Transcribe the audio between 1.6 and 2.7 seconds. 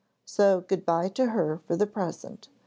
for the present.